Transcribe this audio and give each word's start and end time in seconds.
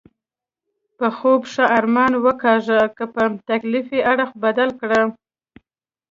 په 0.97 1.07
خوب 1.17 1.41
ښه 1.51 1.65
ارمان 1.77 2.13
وکاږه، 2.25 2.81
که 2.97 3.05
په 3.13 3.21
تکلیف 3.49 3.87
یې 3.95 4.01
اړخ 4.11 4.29
بدل 4.43 4.69
کړه. 4.79 5.01